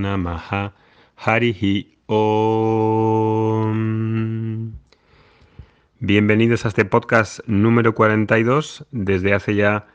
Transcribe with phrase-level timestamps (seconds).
[0.00, 0.72] Namaha
[1.16, 3.70] Harihi Om.
[5.98, 8.86] Bienvenidos a este podcast número 42.
[8.90, 9.86] Desde hace ya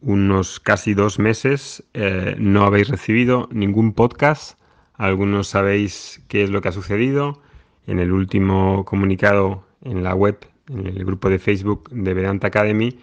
[0.00, 4.58] unos casi dos meses eh, no habéis recibido ningún podcast.
[4.94, 7.40] Algunos sabéis qué es lo que ha sucedido.
[7.86, 12.98] En el último comunicado en la web, en el grupo de Facebook de Vedanta Academy,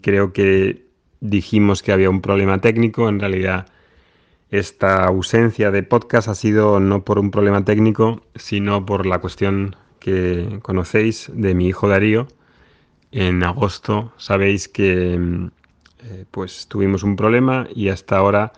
[0.00, 0.86] creo que
[1.20, 3.08] dijimos que había un problema técnico.
[3.10, 3.66] En realidad,
[4.52, 9.76] esta ausencia de podcast ha sido no por un problema técnico, sino por la cuestión
[9.98, 12.28] que conocéis de mi hijo Darío.
[13.12, 18.52] En agosto sabéis que eh, pues tuvimos un problema y hasta ahora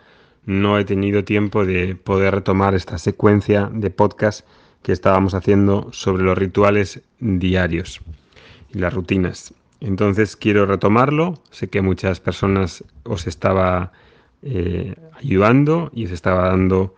[0.45, 4.45] no he tenido tiempo de poder retomar esta secuencia de podcast
[4.83, 8.01] que estábamos haciendo sobre los rituales diarios
[8.75, 9.55] y las rutinas.
[9.79, 11.41] Entonces quiero retomarlo.
[11.53, 13.93] Sé que muchas personas os estaba
[14.45, 16.95] eh, ayudando y os estaba dando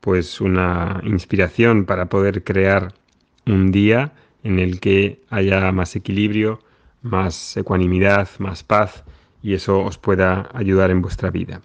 [0.00, 2.92] pues una inspiración para poder crear
[3.46, 6.60] un día en el que haya más equilibrio,
[7.02, 9.04] más ecuanimidad, más paz
[9.42, 11.60] y eso os pueda ayudar en vuestra vida.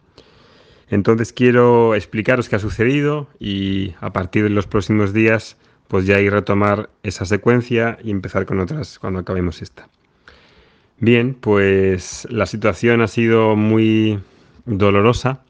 [0.89, 6.19] Entonces quiero explicaros qué ha sucedido y a partir de los próximos días pues ya
[6.19, 9.89] ir retomar esa secuencia y empezar con otras cuando acabemos esta.
[10.99, 14.19] Bien, pues la situación ha sido muy
[14.65, 15.41] dolorosa.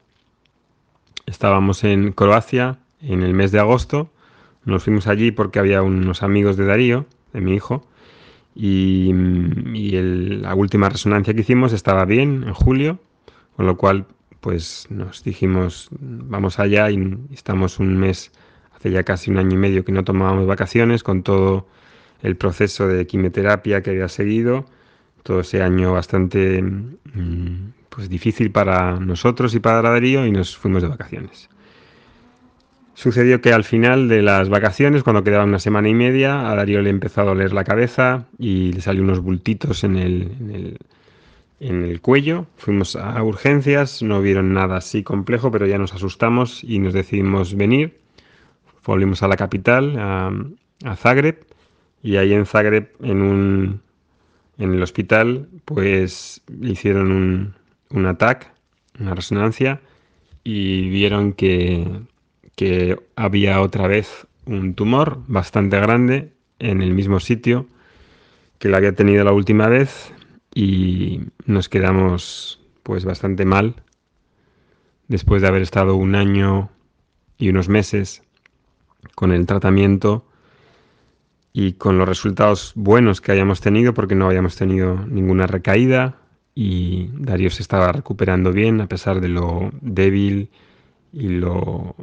[1.26, 4.10] Estábamos en Croacia en el mes de agosto.
[4.64, 7.86] Nos fuimos allí porque había unos amigos de Darío, de mi hijo,
[8.54, 13.00] y, la última resonancia que hicimos estaba bien en julio,
[13.56, 14.06] con lo cual
[14.40, 18.30] pues nos dijimos vamos allá y estamos un mes,
[18.76, 21.66] hace ya casi un año y medio que no tomábamos vacaciones con todo
[22.22, 24.66] el proceso de quimioterapia que había seguido
[25.22, 30.82] todo ese año bastante mm, pues difícil para nosotros y para Darío y nos fuimos
[30.82, 31.48] de vacaciones.
[32.94, 36.80] Sucedió que al final de las vacaciones, cuando quedaba una semana y media, a Darío
[36.80, 40.78] le empezó a doler la cabeza y le salió unos bultitos en el,
[41.60, 42.46] en el, cuello.
[42.56, 47.54] Fuimos a urgencias, no vieron nada así complejo, pero ya nos asustamos y nos decidimos
[47.54, 47.98] venir.
[48.84, 50.32] Volvimos a la capital, a,
[50.84, 51.46] a Zagreb,
[52.02, 53.80] y ahí en Zagreb, en un
[54.58, 57.54] en el hospital, pues hicieron un,
[57.94, 58.48] un ataque,
[58.98, 59.80] una resonancia,
[60.42, 62.02] y vieron que,
[62.56, 67.66] que había otra vez un tumor bastante grande en el mismo sitio
[68.58, 70.12] que lo había tenido la última vez
[70.54, 73.74] y nos quedamos pues bastante mal
[75.08, 76.70] después de haber estado un año
[77.38, 78.22] y unos meses
[79.14, 80.26] con el tratamiento
[81.52, 86.16] y con los resultados buenos que hayamos tenido, porque no habíamos tenido ninguna recaída
[86.54, 90.50] y Darío se estaba recuperando bien a pesar de lo débil
[91.12, 91.96] y lo,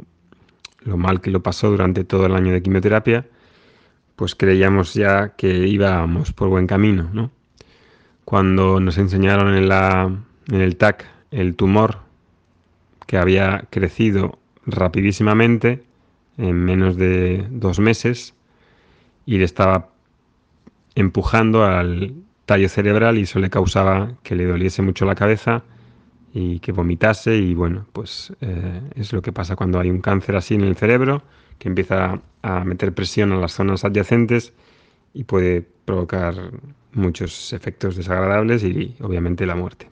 [0.80, 3.26] lo mal que lo pasó durante todo el año de quimioterapia,
[4.16, 7.30] pues creíamos ya que íbamos por buen camino, ¿no?
[8.24, 10.10] Cuando nos enseñaron en, la,
[10.48, 11.98] en el TAC el tumor
[13.06, 15.82] que había crecido rapidísimamente
[16.38, 18.34] en menos de dos meses,
[19.26, 19.88] y le estaba
[20.94, 22.14] empujando al
[22.46, 25.62] tallo cerebral y eso le causaba que le doliese mucho la cabeza
[26.34, 30.36] y que vomitase y bueno, pues eh, es lo que pasa cuando hay un cáncer
[30.36, 31.22] así en el cerebro
[31.58, 34.52] que empieza a meter presión a las zonas adyacentes
[35.14, 36.34] y puede provocar
[36.92, 39.88] muchos efectos desagradables y obviamente la muerte.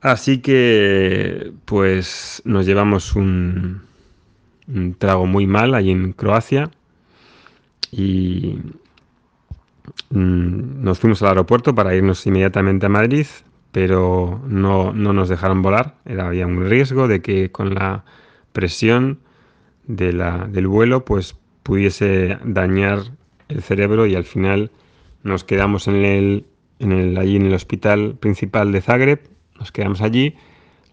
[0.00, 3.82] Así que pues nos llevamos un,
[4.98, 6.70] trago muy mal allí en Croacia
[7.90, 8.58] y
[10.10, 13.26] nos fuimos al aeropuerto para irnos inmediatamente a Madrid,
[13.72, 15.96] pero no, nos dejaron volar.
[16.06, 18.04] Había un riesgo de que con la
[18.52, 19.20] presión
[19.86, 23.00] de la, del vuelo pues pudiese dañar
[23.48, 24.70] el cerebro y al final
[25.22, 26.46] nos quedamos en el,
[26.78, 29.20] en el, allí en el hospital principal de Zagreb,
[29.58, 30.34] nos quedamos allí.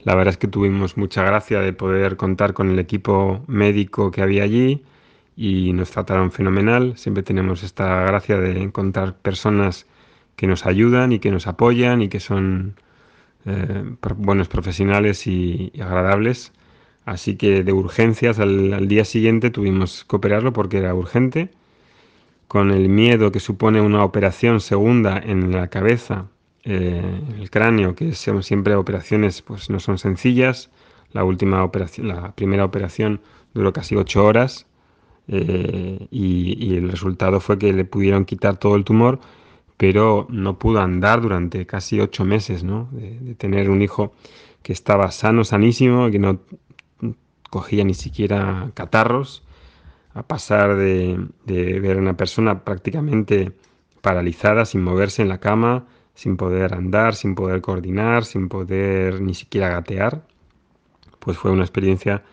[0.04, 4.22] La verdad es que tuvimos mucha gracia de poder contar con el equipo médico que
[4.22, 4.84] había allí,
[5.36, 6.94] y nos trataron fenomenal.
[6.98, 9.88] Siempre tenemos esta gracia de encontrar personas
[10.36, 12.76] que nos ayudan y que nos apoyan y que son
[13.46, 16.54] eh, buenos profesionales y, agradables.
[17.06, 21.50] Así que de urgencias al, día siguiente tuvimos que operarlo porque era urgente.
[22.48, 26.28] Con el miedo que supone una operación segunda en la cabeza,
[26.64, 27.02] eh,
[27.40, 30.70] el cráneo, que son siempre operaciones pues no son sencillas.
[31.12, 33.22] La última operación, la primera operación
[33.54, 34.68] duró casi ocho horas
[35.28, 39.20] eh, y, el resultado fue que le pudieron quitar todo el tumor,
[39.78, 42.90] pero no pudo andar durante casi ocho meses, ¿no?
[42.92, 44.14] De, tener un hijo
[44.62, 46.40] que estaba sano, sanísimo, que no
[47.50, 49.44] cogía ni siquiera catarros,
[50.14, 53.52] a pasar de, de ver una persona prácticamente
[54.02, 55.86] paralizada, sin moverse en la cama,
[56.16, 60.24] sin poder andar, sin poder coordinar, sin poder ni siquiera gatear,
[61.20, 62.24] pues fue una experiencia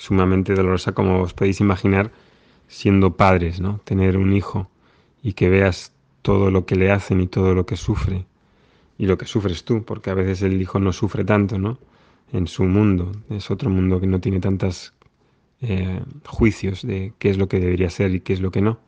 [0.00, 2.10] sumamente dolorosa, como os podéis imaginar,
[2.68, 3.80] siendo padres, ¿no?
[3.84, 4.70] Tener un hijo
[5.22, 5.92] y que veas
[6.22, 8.24] todo lo que le hacen y todo lo que sufre
[8.96, 11.78] y lo que sufres tú, porque a veces el hijo no sufre tanto, ¿no?
[12.32, 14.94] En su mundo, es otro mundo que no tiene tantos
[15.60, 18.78] eh, juicios de qué es lo que debería ser y qué es lo que no.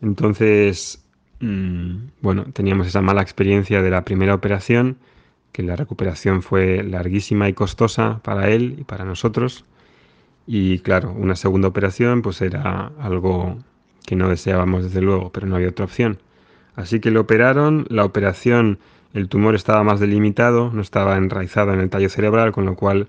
[0.00, 1.04] Entonces,
[1.38, 4.98] mm, bueno, teníamos esa mala experiencia de la primera operación,
[5.52, 9.64] que la recuperación fue larguísima y costosa para él y para nosotros.
[10.46, 13.58] Y claro, una segunda operación pues era algo
[14.06, 16.18] que no deseábamos desde luego, pero no había otra opción.
[16.74, 18.78] Así que lo operaron, la operación,
[19.14, 23.08] el tumor estaba más delimitado, no estaba enraizado en el tallo cerebral, con lo cual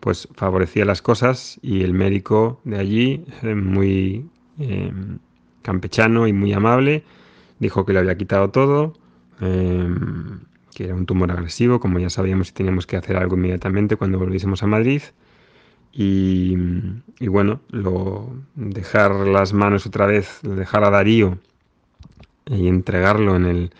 [0.00, 4.26] pues favorecía las cosas y el médico de allí, eh, muy
[4.58, 5.18] em,
[5.62, 7.04] campechano y muy amable,
[7.58, 8.94] dijo que le había quitado todo,
[9.40, 10.40] em,
[10.74, 14.18] que era un tumor agresivo, como ya sabíamos y teníamos que hacer algo inmediatamente cuando
[14.18, 15.02] volviésemos a Madrid.
[15.92, 16.56] Y,
[17.26, 21.38] bueno, lo, dejar las manos otra vez, dejar a Darío
[22.46, 23.70] y entregarlo en el,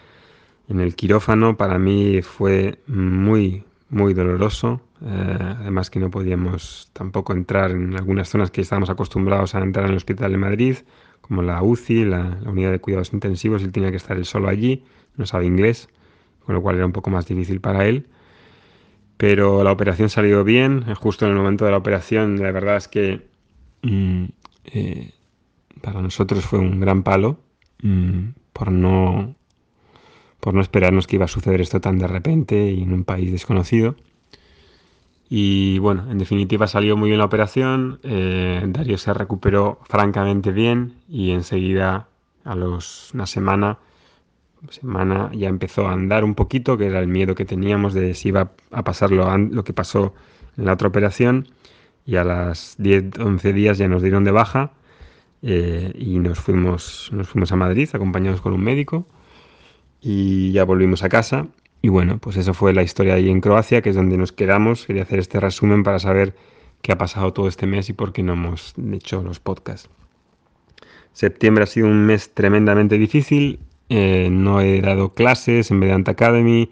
[0.68, 4.80] en el quirófano para mí fue muy, muy doloroso.
[5.02, 9.86] Eh, además que no podíamos tampoco entrar en algunas zonas que estábamos acostumbrados a entrar
[9.86, 10.76] en el hospital de Madrid,
[11.20, 14.48] como la UCI, la, la unidad de cuidados intensivos, él tenía que estar él solo
[14.48, 14.84] allí,
[15.16, 15.88] no sabe inglés,
[16.44, 18.06] con lo cual era un poco más difícil para él.
[19.20, 22.88] Pero la operación salió bien, justo en el momento de la operación, la verdad es
[22.88, 23.28] que
[23.82, 24.24] mm,
[24.64, 25.12] eh,
[25.82, 27.38] para nosotros fue un gran palo
[27.82, 29.34] mm, por, no,
[30.40, 33.30] por no esperarnos que iba a suceder esto tan de repente y en un país
[33.30, 33.94] desconocido.
[35.28, 40.94] Y bueno, en definitiva salió muy bien la operación, eh, Darío se recuperó francamente bien
[41.10, 42.08] y enseguida,
[42.44, 43.80] a los, una semana,
[44.68, 48.28] semana ya empezó a andar un poquito, que era el miedo que teníamos de si
[48.28, 50.14] iba a pasar lo, lo que pasó
[50.56, 51.48] en la otra operación.
[52.06, 54.72] Y a las 10, 11 días ya nos dieron de baja
[55.42, 59.06] eh, y nos fuimos, nos fuimos a Madrid acompañados con un médico
[60.00, 61.48] y ya volvimos a casa.
[61.82, 64.86] Y bueno, pues eso fue la historia ahí en Croacia, que es donde nos quedamos.
[64.86, 66.34] Quería hacer este resumen para saber
[66.82, 69.88] qué ha pasado todo este mes y por qué no hemos hecho los podcasts.
[71.12, 73.60] Septiembre ha sido un mes tremendamente difícil.
[73.90, 76.70] Eh, no he dado clases en Vedanta Academy,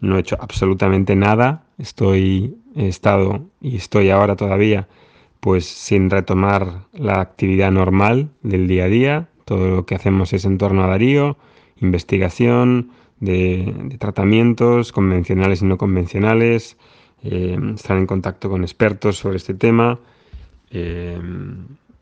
[0.00, 1.64] no he hecho absolutamente nada.
[1.78, 4.86] Estoy, he estado y estoy ahora todavía
[5.40, 9.28] pues sin retomar la actividad normal del día a día.
[9.46, 11.38] Todo lo que hacemos es en torno a Darío,
[11.80, 12.90] investigación
[13.20, 16.76] de, tratamientos convencionales y no convencionales,
[17.22, 19.98] eh, estar en contacto con expertos sobre este tema.
[20.70, 21.18] Eh,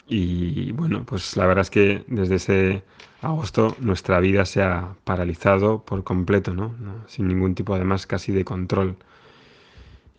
[0.08, 2.82] y bueno, pues la verdad es que desde ese
[3.22, 6.74] agosto nuestra vida se ha paralizado por completo, ¿no?
[7.06, 8.96] Sin ningún tipo además casi de control.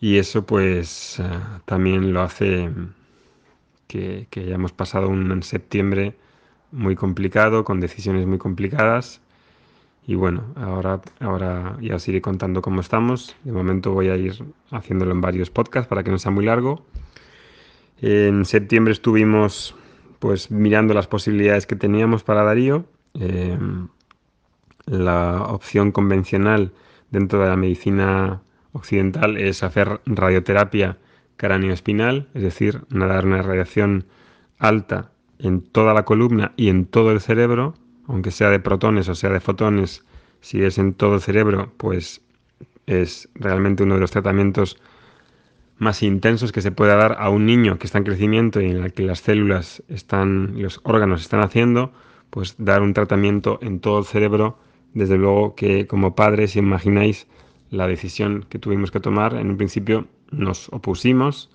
[0.00, 1.24] Y eso pues eh,
[1.66, 2.70] también lo hace
[3.86, 6.14] que, que, hayamos pasado un septiembre
[6.72, 9.20] muy complicado, con decisiones muy complicadas.
[10.06, 13.36] Y bueno, ahora, ahora ya os iré contando cómo estamos.
[13.44, 14.34] De momento voy a ir
[14.70, 16.84] haciéndolo en varios podcasts para que no sea muy largo.
[18.00, 19.74] En septiembre estuvimos
[20.18, 22.84] pues mirando las posibilidades que teníamos para Darío.
[23.14, 23.88] Em,
[24.86, 26.72] la opción convencional
[27.10, 28.42] dentro de la medicina
[28.72, 30.98] occidental es hacer radioterapia
[31.36, 34.04] cráneo-espinal, es decir, dar una radiación
[34.58, 37.74] alta en toda la columna y en todo el cerebro,
[38.06, 40.04] aunque sea de protones o sea de fotones,
[40.40, 42.20] si es en todo el cerebro, pues
[42.86, 44.76] es realmente uno de los tratamientos
[45.80, 48.84] más intensos que se pueda dar a un niño que está en crecimiento y en
[48.84, 51.90] el que las células están, los órganos están haciendo,
[52.28, 54.58] pues dar un tratamiento en todo el cerebro,
[54.92, 57.26] desde luego que como padres, si imagináis
[57.70, 61.48] la decisión que tuvimos que tomar, en un principio nos opusimos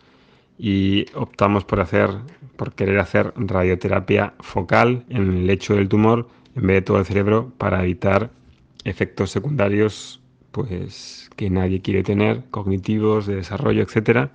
[0.57, 2.09] y optamos por hacer,
[2.57, 7.05] por querer hacer radioterapia focal en el lecho del tumor en vez de todo el
[7.05, 8.31] cerebro para evitar
[8.85, 10.19] efectos secundarios
[10.55, 14.31] pues que nadie quiere tener, cognitivos, de desarrollo, etcétera.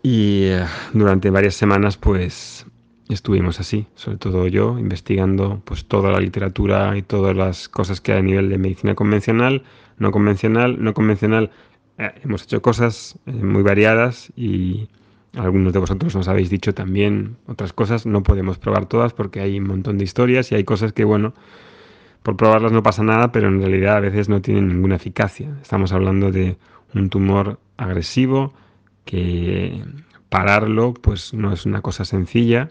[0.00, 2.64] Y eh, durante varias semanas pues
[3.08, 8.12] estuvimos así, sobre todo yo, investigando pues toda la literatura y todas las cosas que
[8.12, 9.64] hay a nivel de medicina convencional,
[9.98, 11.50] no convencional, no convencional.
[11.98, 14.88] Eh, hemos hecho cosas eh, muy variadas y
[15.34, 18.06] algunos de vosotros nos habéis dicho también otras cosas.
[18.06, 21.34] No podemos probar todas porque hay un montón de historias y hay cosas que, bueno,
[22.22, 25.56] por probarlas no pasa nada, pero en realidad a veces no tienen ninguna eficacia.
[25.60, 26.56] Estamos hablando de
[26.94, 28.52] un tumor agresivo
[29.04, 29.82] que
[30.28, 32.68] pararlo pues no es una cosa sencilla.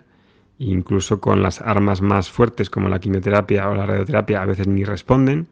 [0.58, 4.84] Incluso con las armas más fuertes como la quimioterapia o la radioterapia a veces ni
[4.84, 5.48] responden.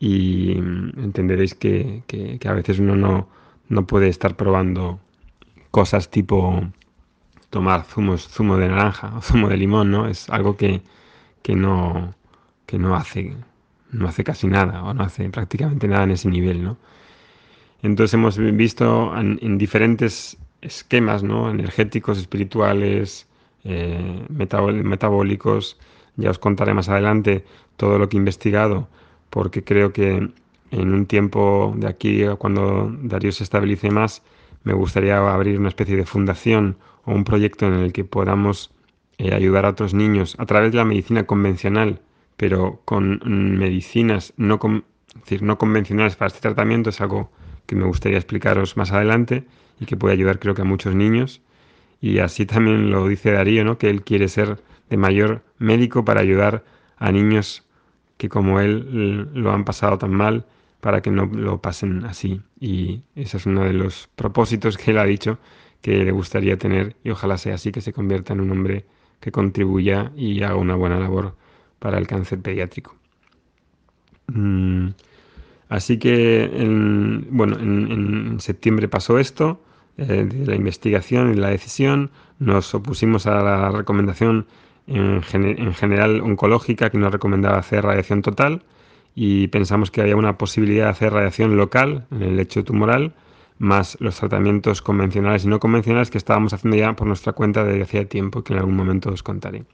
[0.00, 2.02] Y entenderéis que,
[2.44, 3.28] a veces uno no,
[3.68, 5.00] no puede estar probando
[5.70, 6.62] cosas tipo
[7.50, 10.08] tomar zumos, zumo de naranja o zumo de limón, ¿no?
[10.08, 10.82] Es algo que,
[11.42, 12.14] que, no,
[12.68, 13.34] que no, hace,
[13.92, 16.76] no hace casi nada o no hace prácticamente nada en ese nivel, ¿no?
[17.82, 21.50] Entonces hemos visto en, diferentes esquemas, ¿no?
[21.50, 23.26] Energéticos, espirituales,
[23.64, 25.78] eh, metabólicos.
[26.16, 27.44] Ya os contaré más adelante
[27.76, 28.88] todo lo que he investigado,
[29.30, 30.30] porque creo que
[30.70, 34.22] en un tiempo de aquí, cuando Darío se estabilice más,
[34.64, 38.70] me gustaría abrir una especie de fundación o un proyecto en el que podamos
[39.16, 42.02] eh, ayudar a otros niños a través de la medicina convencional,
[42.38, 43.20] pero con
[43.58, 44.60] medicinas no,
[45.16, 47.30] decir, no convencionales para este tratamiento, es algo
[47.66, 49.44] que me gustaría explicaros más adelante
[49.80, 51.42] y que puede ayudar creo que a muchos niños.
[52.00, 53.76] Y así también lo dice Darío, ¿no?
[53.76, 56.64] que él quiere ser de mayor médico para ayudar
[56.96, 57.66] a niños
[58.16, 60.46] que como él lo han pasado tan mal
[60.80, 62.40] para que no lo pasen así.
[62.60, 65.38] Y ese es uno de los propósitos que él ha dicho
[65.82, 68.86] que le gustaría tener y ojalá sea así, que se convierta en un hombre
[69.18, 71.34] que contribuya y haga una buena labor
[71.78, 72.94] para el cáncer pediátrico.
[74.28, 74.88] Mm,
[75.68, 79.60] así que, en, bueno, en, septiembre pasó esto,
[79.96, 84.46] eh, la investigación y la decisión, nos opusimos a la recomendación
[84.86, 88.62] en, en general oncológica que nos recomendaba hacer radiación total
[89.14, 93.14] y pensamos que había una posibilidad de hacer radiación local en el lecho tumoral,
[93.58, 97.82] más los tratamientos convencionales y no convencionales que estábamos haciendo ya por nuestra cuenta desde
[97.82, 99.64] hacía tiempo, que en algún momento os contaré.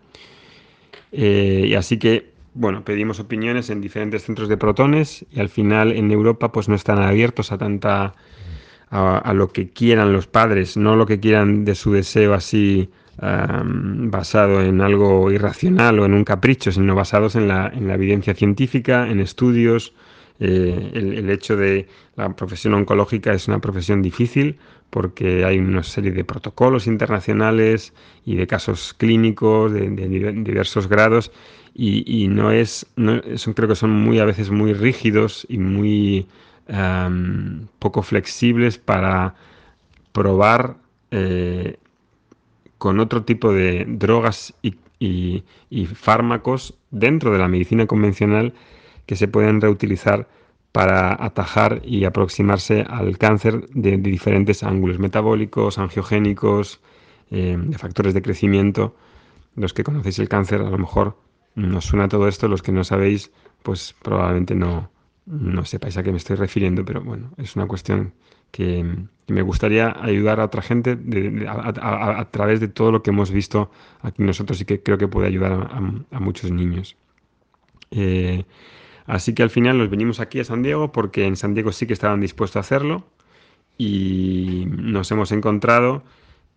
[1.13, 5.93] Eh, y así que, bueno, pedimos opiniones en diferentes centros de protones y al final
[5.93, 8.15] en Europa pues no están abiertos a tanta...
[8.91, 14.61] a lo que quieran los padres, no lo que quieran de su deseo así basado
[14.61, 19.09] en algo irracional o en un capricho, sino basados en la, en la evidencia científica,
[19.09, 19.93] en estudios.
[20.41, 21.87] Eh, el, hecho de
[22.17, 24.59] la profesión oncológica es una profesión difícil
[24.91, 27.93] porque hay una serie de protocolos internacionales
[28.25, 31.31] y de casos clínicos de, diversos grados
[31.73, 33.21] y, no es, no,
[33.55, 36.27] creo que son muy a veces muy rígidos y muy
[37.79, 39.35] poco flexibles para
[40.13, 40.77] probar
[41.11, 41.77] eh,
[42.79, 45.43] con otro tipo de drogas y,
[45.95, 48.55] fármacos dentro de la medicina convencional
[49.07, 50.29] que se pueden reutilizar
[50.73, 56.81] para atajar y aproximarse al cáncer de, diferentes ángulos metabólicos, angiogénicos,
[57.31, 58.97] eh, de factores de crecimiento.
[59.55, 61.17] Los que conocéis el cáncer, a lo mejor
[61.55, 63.31] nos suena todo esto, los que no sabéis,
[63.63, 64.91] pues probablemente no,
[65.27, 68.13] no sepáis a qué me estoy refiriendo, pero bueno, es una cuestión
[68.51, 68.85] que,
[69.27, 70.99] me gustaría ayudar a otra gente
[71.49, 73.71] a, través de todo lo que hemos visto
[74.03, 75.53] aquí nosotros y que creo que puede ayudar
[76.11, 76.97] a, muchos niños.
[77.91, 78.45] Eh,
[79.07, 81.87] así que al final nos venimos aquí a San Diego porque en San Diego sí
[81.87, 83.07] que estaban dispuestos a hacerlo
[83.79, 86.05] y nos hemos encontrado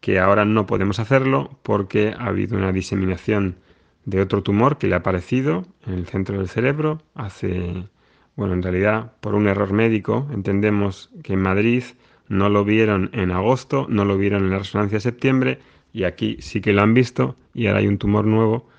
[0.02, 3.58] que ahora no podemos hacerlo porque ha habido una diseminación
[4.06, 7.90] de otro tumor que le ha aparecido en el centro del cerebro hace
[8.38, 11.84] bueno, en realidad, por un error médico, entendemos que en Madrid
[12.28, 15.60] no lo vieron en agosto, no lo vieron en la resonancia de septiembre,
[15.92, 18.70] y aquí sí que lo han visto, y ahora hay un tumor nuevo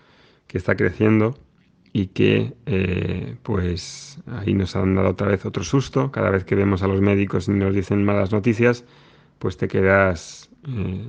[0.46, 1.36] que está creciendo
[1.92, 6.10] y que eh, pues ahí nos han dado otra vez otro susto.
[6.10, 8.84] Cada vez que vemos a los médicos y nos dicen malas noticias,
[9.38, 11.04] pues te quedas eh,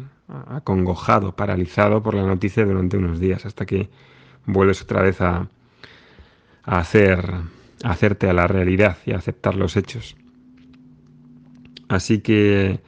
[0.48, 3.90] acongojado, paralizado por la noticia durante unos días, hasta que
[4.46, 5.50] vuelves otra vez a,
[6.64, 7.26] a hacer
[7.84, 10.16] hacerte a la realidad y aceptar los hechos.
[11.88, 12.82] Así que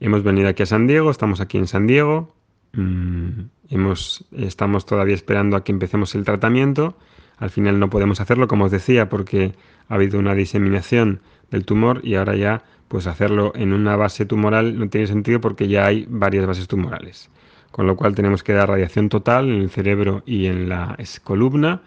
[0.00, 2.34] hemos venido aquí a San Diego, estamos aquí en San Diego,
[2.72, 6.96] mm, hemos, estamos todavía esperando a que empecemos el tratamiento.
[7.40, 9.54] Al final no podemos hacerlo, como os decía, porque
[9.88, 11.20] ha habido una diseminación
[11.50, 15.68] del tumor y ahora ya pues hacerlo en una base tumoral no tiene sentido porque
[15.68, 17.30] ya hay varias bases tumorales.
[17.70, 21.82] Con lo cual tenemos que dar radiación total en el cerebro y en la columna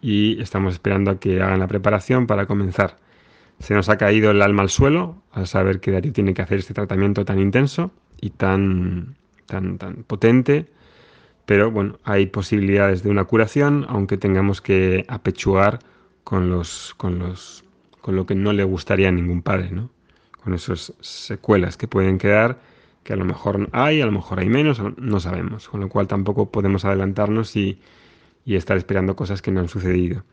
[0.00, 2.98] y estamos esperando a que hagan la preparación para comenzar.
[3.58, 6.58] Se nos ha caído el alma al suelo al saber que Darío tiene que hacer
[6.58, 10.66] este tratamiento tan intenso y tan, tan, tan potente,
[11.46, 15.80] pero bueno, hay posibilidades de una curación, aunque tengamos que apechugar
[16.24, 17.64] con, los, con, los,
[18.00, 19.90] con lo que no le gustaría a ningún padre, ¿no?
[20.42, 22.60] con esas secuelas que pueden quedar,
[23.02, 26.06] que a lo mejor hay, a lo mejor hay menos, no sabemos, con lo cual
[26.06, 27.78] tampoco podemos adelantarnos y
[28.44, 30.24] y estar esperando cosas que no han sucedido.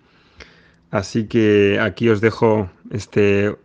[0.90, 3.56] Así que aquí os dejo este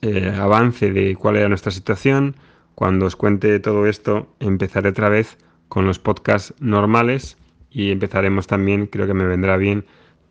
[0.00, 2.36] eh, avance de cuál era nuestra situación.
[2.74, 5.36] cuando os cuente todo esto, empezaré otra vez
[5.72, 7.38] con los podcasts normales
[7.70, 9.86] y empezaremos también, creo que me vendrá bien,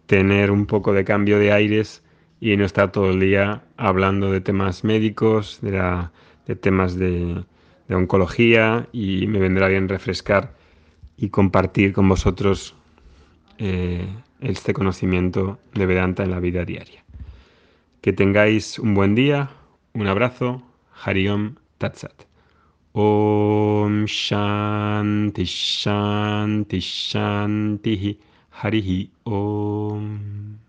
[0.05, 2.03] tener un poco de cambio de aires
[2.39, 6.05] y no estar todo el día hablando de temas médicos, de,
[6.57, 7.43] temas de,
[7.89, 10.53] oncología y me vendrá bien refrescar
[11.17, 12.75] y compartir con vosotros
[13.57, 14.07] eh,
[14.41, 17.03] este conocimiento de Vedanta en la vida diaria.
[18.01, 19.49] Que tengáis un buen día,
[19.93, 20.61] un abrazo,
[21.03, 22.30] Hariom Tatsat.
[22.93, 28.17] Om Shanti Shanti Shanti
[28.51, 30.59] Harihi Om